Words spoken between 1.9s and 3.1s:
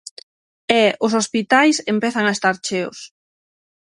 empezan a estar cheos".